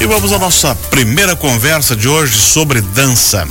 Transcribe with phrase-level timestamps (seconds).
[0.00, 3.46] E vamos à nossa primeira conversa de hoje sobre dança.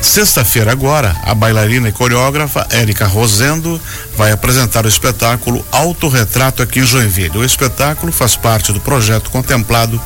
[0.00, 3.80] Sexta-feira agora, a bailarina e coreógrafa Érica Rosendo
[4.16, 7.36] vai apresentar o espetáculo Autorretrato aqui em Joinville.
[7.36, 10.00] O espetáculo faz parte do projeto contemplado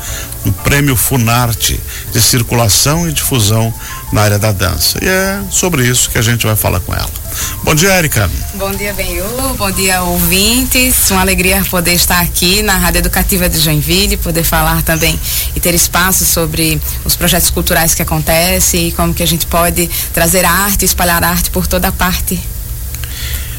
[0.44, 1.78] no Prêmio Funarte
[2.10, 3.72] de circulação e difusão
[4.10, 4.98] na área da dança.
[5.02, 7.21] E é sobre isso que a gente vai falar com ela.
[7.62, 8.30] Bom dia, Érica.
[8.54, 9.54] Bom dia, Benhur.
[9.56, 11.10] Bom dia, ouvintes.
[11.10, 15.18] Uma alegria poder estar aqui na Rádio Educativa de Joinville, poder falar também
[15.54, 19.88] e ter espaço sobre os projetos culturais que acontecem e como que a gente pode
[20.12, 22.40] trazer arte, espalhar arte por toda parte.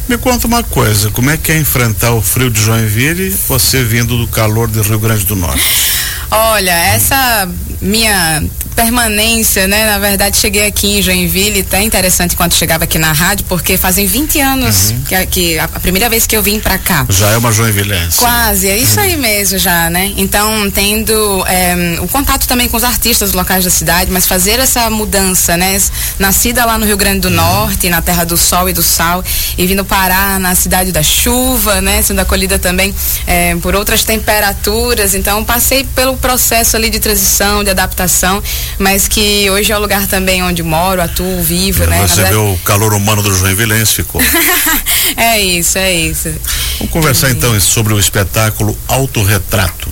[0.08, 4.17] Me conta uma coisa, como é que é enfrentar o frio de Joinville, você vindo
[4.17, 5.92] do calor do Rio Grande do Norte?
[6.33, 7.47] Olha, essa
[7.81, 8.41] minha
[8.73, 9.85] permanência, né?
[9.85, 14.05] Na verdade, cheguei aqui em Joinville, até interessante quando chegava aqui na rádio, porque fazem
[14.05, 15.01] 20 anos uhum.
[15.03, 17.05] que, que a, a, primeira vez que eu vim para cá.
[17.09, 18.17] Já é uma joinvilense.
[18.17, 19.05] Quase, é isso uhum.
[19.05, 20.13] aí mesmo já, né?
[20.17, 21.13] Então, tendo
[21.47, 25.80] é, o contato também com os artistas locais da cidade, mas fazer essa mudança, né?
[26.19, 27.36] Nascida lá no Rio Grande do uhum.
[27.36, 29.23] Norte, na terra do sol e do sal,
[29.58, 32.02] e vindo parar na cidade da chuva, né?
[32.02, 32.93] Sendo acolhida também
[33.27, 35.13] é, por outras temperaturas.
[35.13, 38.41] Então, passei pelo processo ali de transição, de adaptação
[38.79, 42.07] mas que hoje é o lugar também onde moro, atuo, vivo, é, né?
[42.07, 44.21] Você vê o calor humano do Joinvilense ficou.
[45.17, 46.33] é isso, é isso.
[46.77, 49.89] Vamos conversar então sobre o espetáculo Autorretrato.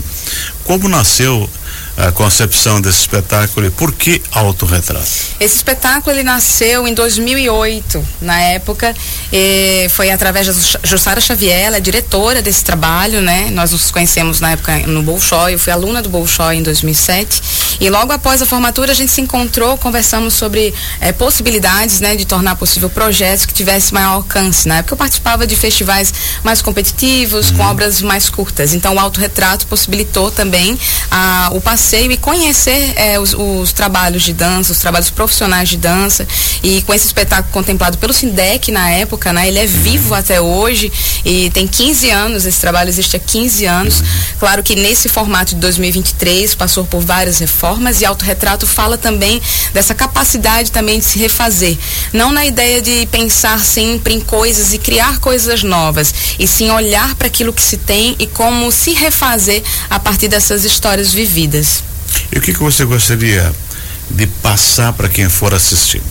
[0.63, 1.49] Como nasceu
[2.07, 5.05] a concepção desse espetáculo e por que autorretrato?
[5.39, 8.95] Esse espetáculo ele nasceu em 2008, na época,
[9.91, 13.49] foi através da Jussara Xavier, ela é diretora desse trabalho, né?
[13.51, 17.41] Nós nos conhecemos na época no Bolshoi, eu fui aluna do Bolshoi em 2007
[17.81, 22.25] e logo após a formatura a gente se encontrou, conversamos sobre é, possibilidades, né, de
[22.25, 24.67] tornar possível projetos que tivessem maior alcance.
[24.67, 27.57] Na época eu participava de festivais mais competitivos, uhum.
[27.57, 28.75] com obras mais curtas.
[28.75, 30.77] Então o autorretrato possibilitou também
[31.09, 35.77] a, o passeio e conhecer é, os, os, trabalhos de dança, os trabalhos profissionais de
[35.77, 36.27] dança.
[36.61, 39.47] E com esse espetáculo contemplado pelo Sindec na época, né?
[39.47, 40.93] Ele é vivo até hoje
[41.25, 44.03] e tem 15 anos, esse trabalho existe há 15 anos.
[44.39, 47.70] Claro que nesse formato de 2023 passou por várias reformas
[48.01, 49.41] e autorretrato fala também
[49.73, 51.77] dessa capacidade também de se refazer.
[52.11, 57.15] Não na ideia de pensar sempre em coisas e criar coisas novas, e sim olhar
[57.15, 61.83] para aquilo que se tem e como se refazer a partir dessas histórias vividas.
[62.31, 63.53] E o que, que você gostaria
[64.09, 66.01] de passar para quem for assistir?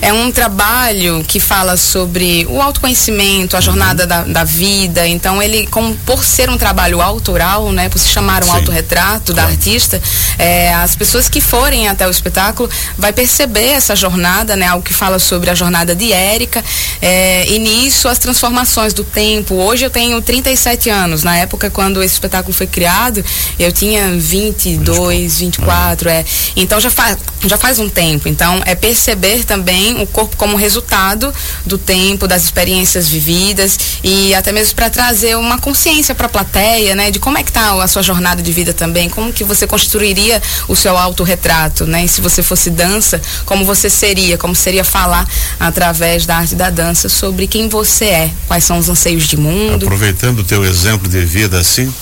[0.00, 4.08] É um trabalho que fala sobre o autoconhecimento, a jornada uhum.
[4.08, 5.06] da, da, vida.
[5.06, 8.52] Então, ele, como, por ser um trabalho autoral, né, por se chamar um Sim.
[8.52, 9.48] autorretrato claro.
[9.48, 10.00] da artista,
[10.38, 12.68] é, as pessoas que forem até o espetáculo
[12.98, 16.62] vai perceber essa jornada, né, algo que fala sobre a jornada de Érica,
[17.00, 19.54] é, e nisso as transformações do tempo.
[19.54, 21.22] Hoje eu tenho 37 anos.
[21.22, 23.24] Na época, quando esse espetáculo foi criado,
[23.58, 26.08] eu tinha 22, 24.
[26.08, 26.24] É.
[26.56, 27.16] Então já faz,
[27.46, 28.28] já faz um tempo.
[28.28, 31.32] Então, é perceber também o corpo como resultado
[31.66, 36.94] do tempo, das experiências vividas e até mesmo para trazer uma consciência para a plateia,
[36.94, 39.66] né, de como é que tá a sua jornada de vida também, como que você
[39.66, 42.04] construiria o seu autorretrato, né?
[42.04, 45.26] E se você fosse dança, como você seria, como seria falar
[45.58, 49.84] através da arte da dança sobre quem você é, quais são os anseios de mundo.
[49.84, 51.92] Aproveitando o teu exemplo de vida assim,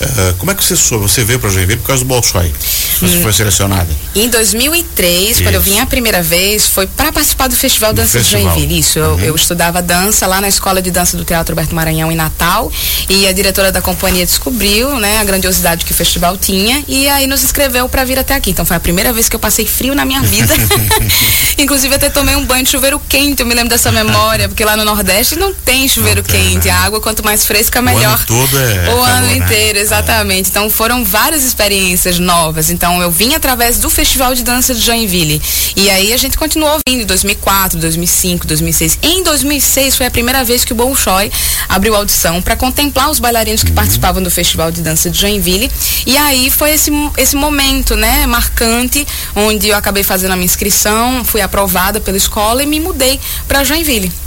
[0.00, 1.04] uh, como é que você soube?
[1.04, 2.52] Você veio para Joinville por causa do Bolshoi?
[3.00, 3.88] Você foi selecionada?
[4.14, 5.42] Em 2003, Isso.
[5.42, 8.40] quando eu vim a primeira vez, foi para participar do Festival do Dança festival.
[8.40, 8.78] de Joinville.
[8.78, 9.18] Isso, uhum.
[9.18, 12.70] eu, eu, estudava dança lá na Escola de Dança do Teatro Roberto Maranhão em Natal
[13.08, 17.26] e a diretora da companhia descobriu, né, a grandiosidade que o festival tinha e aí
[17.26, 18.50] nos inscreveu para vir até aqui.
[18.50, 20.54] Então foi a primeira vez que eu passei frio na minha vida.
[21.58, 24.76] Inclusive até tomei um banho de chuveiro quente, eu me lembro dessa memória, porque lá
[24.76, 26.66] no Nordeste não tem chuveiro não tem, quente.
[26.66, 26.72] Né?
[26.72, 28.02] A água quanto mais fresca melhor.
[28.02, 29.36] O ano todo é O ano né?
[29.36, 29.83] inteiro, né?
[29.84, 30.48] Exatamente.
[30.48, 32.70] Então foram várias experiências novas.
[32.70, 35.40] Então eu vim através do Festival de Dança de Joinville.
[35.76, 38.98] E aí a gente continuou vindo em 2004, 2005, 2006.
[39.02, 41.30] Em 2006 foi a primeira vez que o Bolshoi
[41.68, 43.76] abriu audição para contemplar os bailarinos que uhum.
[43.76, 45.70] participavam do Festival de Dança de Joinville.
[46.06, 49.06] E aí foi esse, esse momento, né, marcante,
[49.36, 53.62] onde eu acabei fazendo a minha inscrição, fui aprovada pela escola e me mudei para
[53.62, 54.23] Joinville.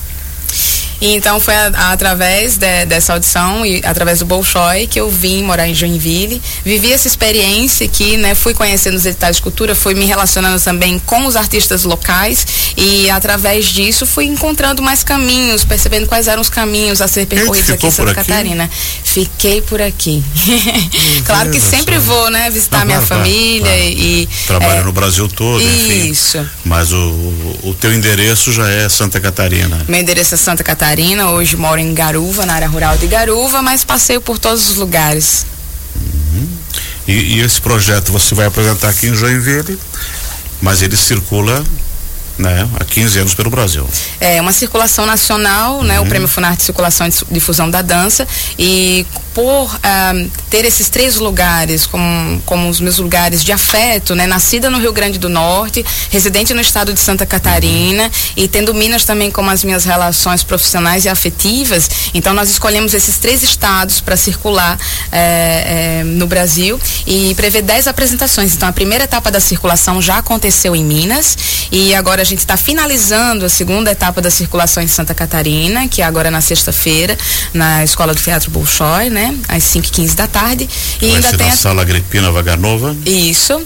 [1.00, 5.10] E então foi a, a, através de, dessa audição e através do Bolshoi que eu
[5.10, 6.42] vim morar em Joinville.
[6.66, 8.34] Vivi essa experiência aqui, né?
[8.34, 12.46] Fui conhecendo os editais de cultura, fui me relacionando também com os artistas locais
[12.76, 17.70] e através disso fui encontrando mais caminhos, percebendo quais eram os caminhos a ser percorridos
[17.70, 18.70] aqui em Santa Catarina.
[19.04, 20.24] Fiquei por aqui.
[21.26, 22.50] claro que sempre vou, né?
[22.50, 24.00] Visitar Não, minha claro, família claro, claro.
[24.00, 24.30] e.
[24.48, 26.12] Trabalha é, no Brasil todo, enfim.
[26.12, 26.44] Isso.
[26.64, 26.98] Mas o,
[27.64, 29.86] o teu endereço já é Santa Catarina.
[29.88, 33.62] Meu endereço é Santa Catarina Catarina, hoje moro em Garuva, na área rural de Garuva,
[33.62, 35.46] mas passeio por todos os lugares.
[35.98, 36.48] Uhum.
[37.06, 39.78] E, e esse projeto você vai apresentar aqui em Joinville,
[40.62, 41.62] mas ele circula
[42.38, 43.88] né, há 15 anos pelo Brasil.
[44.20, 46.10] É uma circulação nacional, né, o uhum.
[46.10, 52.42] Prêmio Funarte Circulação e Difusão da Dança e por uh, ter esses três lugares como,
[52.44, 56.62] como os meus lugares de afeto, né, nascida no Rio Grande do Norte, residente no
[56.62, 58.10] estado de Santa Catarina uhum.
[58.36, 63.18] e tendo Minas também como as minhas relações profissionais e afetivas, então nós escolhemos esses
[63.18, 64.78] três estados para circular
[65.12, 68.54] eh, eh, no Brasil e prevê dez apresentações.
[68.54, 71.38] Então a primeira etapa da circulação já aconteceu em Minas
[71.72, 76.06] e agora gente está finalizando a segunda etapa da circulação em Santa Catarina, que é
[76.06, 77.18] agora na sexta-feira,
[77.54, 79.36] na Escola do Teatro Bolshoi, né?
[79.48, 80.70] Às 5h15 da tarde.
[81.02, 81.58] E Vai ainda ser tem na a...
[81.58, 82.96] sala Agripina Vaganova.
[83.06, 83.62] Isso.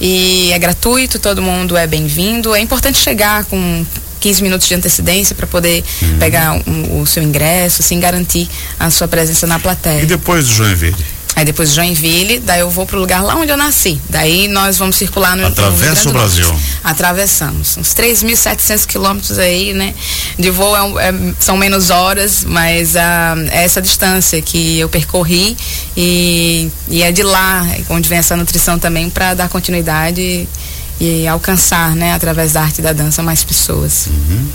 [0.00, 2.54] E é gratuito, todo mundo é bem-vindo.
[2.54, 3.86] É importante chegar com
[4.20, 6.18] 15 minutos de antecedência para poder uhum.
[6.18, 8.48] pegar um, o seu ingresso, assim, garantir
[8.78, 10.02] a sua presença na plateia.
[10.02, 10.96] E depois do Joinville?
[11.36, 14.00] Aí depois de Joinville, daí eu vou pro lugar lá onde eu nasci.
[14.08, 16.60] Daí nós vamos circular no Atravessa o Brasil.
[16.82, 17.76] Atravessamos.
[17.76, 19.94] Uns 3.700 quilômetros aí, né?
[20.38, 25.56] De voo é, é, são menos horas, mas ah, é essa distância que eu percorri
[25.96, 30.48] e, e é de lá onde vem essa nutrição também para dar continuidade
[31.00, 34.06] e alcançar, né, através da arte da dança, mais pessoas.
[34.06, 34.48] Uhum.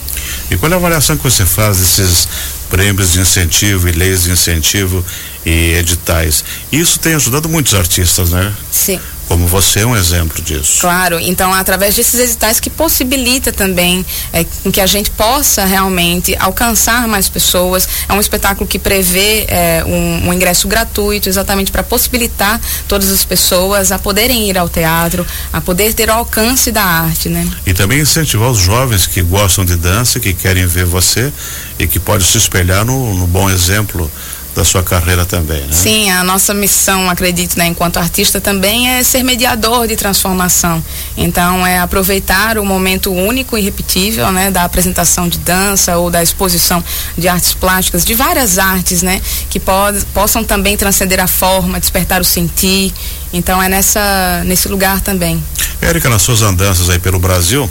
[0.51, 2.27] E qual é a avaliação que você faz desses
[2.69, 5.03] prêmios de incentivo e leis de incentivo
[5.45, 6.43] e editais?
[6.71, 8.53] Isso tem ajudado muitos artistas, né?
[8.71, 8.99] Sim
[9.29, 10.81] como você é um exemplo disso.
[10.81, 14.03] Claro, então através desses editais que possibilita também
[14.33, 17.87] é, que a gente possa realmente alcançar mais pessoas.
[18.09, 23.23] É um espetáculo que prevê é, um, um, ingresso gratuito, exatamente para possibilitar todas as
[23.23, 27.47] pessoas a poderem ir ao teatro, a poder ter o alcance da arte, né?
[27.67, 31.31] E também incentivar os jovens que gostam de dança, que querem ver você
[31.77, 34.11] e que pode se espelhar no, no bom exemplo
[34.59, 35.71] da sua carreira também, né?
[35.71, 40.83] Sim, a nossa missão, acredito, né, enquanto artista também é ser mediador de transformação.
[41.15, 46.21] Então, é aproveitar o momento único e repetível, né, da apresentação de dança ou da
[46.21, 46.83] exposição
[47.17, 52.19] de artes plásticas, de várias artes, né, que pod possam também transcender a forma, despertar
[52.19, 52.93] o sentir.
[53.31, 55.41] Então, é nessa nesse lugar também.
[55.81, 57.69] Érica, nas suas andanças aí pelo Brasil,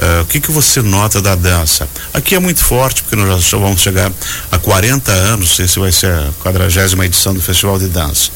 [0.00, 1.86] Uh, o que que você nota da dança?
[2.14, 4.10] Aqui é muito forte, porque nós já vamos chegar
[4.50, 8.30] a 40 anos, esse vai ser a quadragésima edição do Festival de Dança.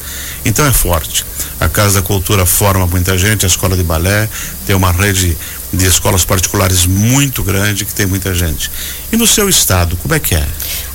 [0.45, 1.25] Então é forte.
[1.59, 4.29] A Casa da Cultura forma muita gente, a Escola de Balé
[4.67, 5.35] tem uma rede
[5.75, 8.71] de escolas particulares muito grande que tem muita gente.
[9.11, 10.45] E no seu estado, como é que é?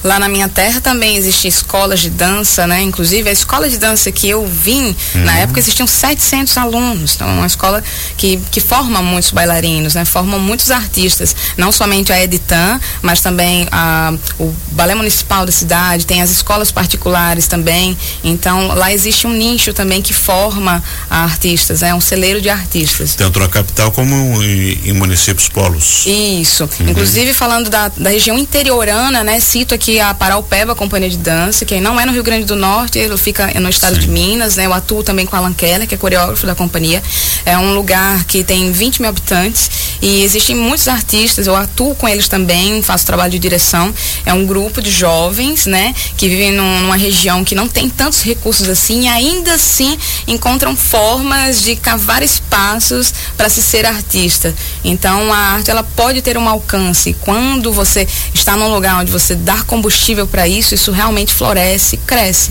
[0.03, 2.81] Lá na minha terra também existem escolas de dança, né?
[2.83, 5.25] Inclusive a escola de dança que eu vim, uhum.
[5.25, 7.15] na época existiam 700 alunos.
[7.15, 7.83] Então, é uma escola
[8.17, 10.05] que, que forma muitos bailarinos, né?
[10.05, 11.37] Forma muitos artistas.
[11.57, 16.71] Não somente a Editan, mas também a, o Balé Municipal da cidade, tem as escolas
[16.71, 17.97] particulares também.
[18.25, 21.95] Então, lá existe um nicho também que forma artistas, é né?
[21.95, 23.15] um celeiro de artistas.
[23.15, 26.05] Tanto na capital como em, em municípios polos.
[26.07, 26.69] Isso.
[26.81, 26.91] Uhum.
[26.91, 29.41] Inclusive, falando da, da região interiorana, né?
[29.41, 32.99] Cito aqui a Paraupeba Companhia de Dança, que não é no Rio Grande do Norte,
[32.99, 34.03] ele fica no estado Sim.
[34.03, 34.67] de Minas, né?
[34.67, 37.03] Eu atuo também com Alan Keller, que é coreógrafo da companhia.
[37.45, 39.71] É um lugar que tem 20 mil habitantes
[40.03, 43.93] e existem muitos artistas, eu atuo com eles também, faço trabalho de direção.
[44.25, 45.95] É um grupo de jovens, né?
[46.17, 50.77] Que vivem num, numa região que não tem tantos recursos assim e ainda assim encontram
[50.77, 54.50] formas de cavar espaços para se ser artista.
[54.85, 57.15] Então a arte ela pode ter um alcance.
[57.21, 62.51] Quando você está num lugar onde você dá combustível para isso, isso realmente floresce, cresce.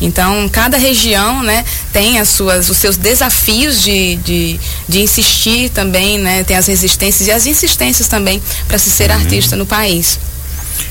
[0.00, 6.18] Então, cada região, né, tem as suas, os seus desafios de, de, de insistir também,
[6.18, 9.16] né, tem as resistências e as insistências também para se ser uhum.
[9.16, 10.18] artista no país.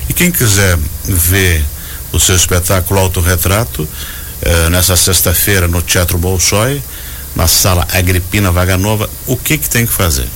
[0.08, 1.64] E quem quiser ver
[2.12, 3.88] o seu espetáculo Autorretrato,
[4.42, 6.82] eh, nessa sexta-feira no Teatro Bolshoi,
[7.34, 10.26] na sala Agripina Vaga Nova, o que que tem que fazer?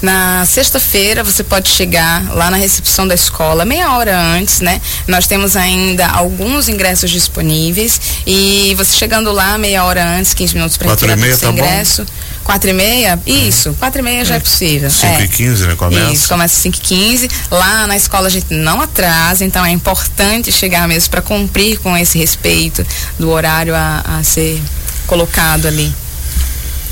[0.00, 4.80] Na sexta-feira você pode chegar lá na recepção da escola meia hora antes, né?
[5.06, 10.76] Nós temos ainda alguns ingressos disponíveis e você chegando lá meia hora antes, 15 minutos
[10.76, 12.04] para retirar o seu tá ingresso.
[12.04, 12.12] Bom?
[12.44, 13.20] Quatro e meia?
[13.26, 14.90] Isso, quatro e meia já é, é possível.
[14.90, 15.24] Cinco é.
[15.24, 15.74] e quinze, né?
[15.74, 16.12] Começa.
[16.12, 17.28] Isso, começa cinco e quinze.
[17.50, 21.94] Lá na escola a gente não atrasa, então é importante chegar mesmo para cumprir com
[21.96, 22.86] esse respeito
[23.18, 24.62] do horário a, a ser
[25.06, 25.92] colocado ali.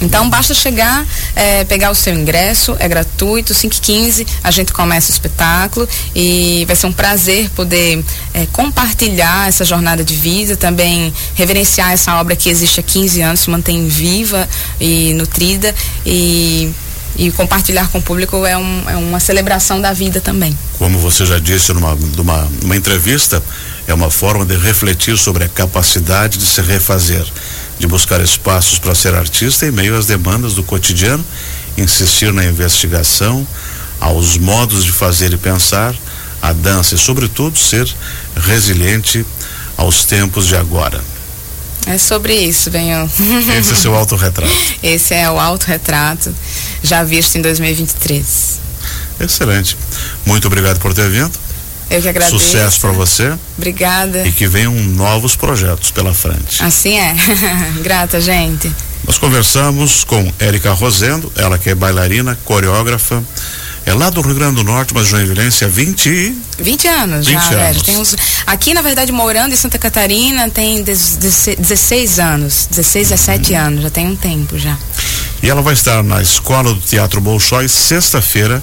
[0.01, 5.13] Então basta chegar, é, pegar o seu ingresso, é gratuito, 5h15 a gente começa o
[5.13, 11.93] espetáculo e vai ser um prazer poder é, compartilhar essa jornada de vida, também reverenciar
[11.93, 14.49] essa obra que existe há 15 anos, se mantém viva
[14.81, 15.75] e nutrida
[16.05, 16.71] e
[17.19, 20.57] e compartilhar com o público é, um, é, uma celebração da vida também.
[20.79, 23.43] Como você já disse numa, numa, numa entrevista,
[23.87, 27.25] é uma forma de refletir sobre a capacidade de se refazer
[27.79, 31.25] de buscar espaços para ser artista em meio às demandas do cotidiano,
[31.77, 33.47] insistir na investigação,
[34.01, 35.95] aos modos de fazer e pensar,
[36.41, 37.89] a dança e, sobretudo, ser
[38.37, 39.25] resiliente
[39.77, 41.03] aos tempos de agora.
[41.87, 43.09] É sobre isso, Benhão.
[43.59, 44.53] Esse é seu autorretrato.
[44.83, 46.35] Esse é o autorretrato,
[46.83, 48.59] já visto em 2023.
[49.21, 49.77] Excelente.
[50.25, 51.46] Muito obrigado por ter vindo.
[51.89, 52.39] Eu que agradeço.
[52.39, 53.33] Sucesso para você.
[53.57, 54.27] Obrigada.
[54.27, 56.63] E que venham novos projetos pela frente.
[56.63, 57.15] Assim é.
[57.83, 58.73] Grata, gente.
[59.07, 63.23] Nós conversamos com Érica Rosendo, ela que é bailarina, coreógrafa,
[63.85, 67.69] é lá do Rio Grande do Norte, mas Joinvilense há 20 20 anos 20 já,
[67.69, 67.83] anos.
[67.83, 73.59] tem uns, aqui, na verdade, morando em Santa Catarina, tem 16 anos, 16, 17 Uhum.
[73.61, 74.77] anos, já tem um tempo já.
[75.41, 78.61] E ela vai estar na Escola do Teatro Bolshoi sexta-feira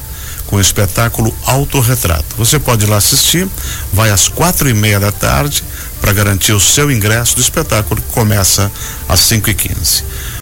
[0.54, 2.36] com o espetáculo Autorretrato.
[2.38, 3.50] Você pode ir lá assistir,
[3.92, 5.64] vai às quatro e meia da tarde
[6.00, 8.72] para garantir o seu ingresso do espetáculo que começa
[9.10, 10.04] às cinco e quinze.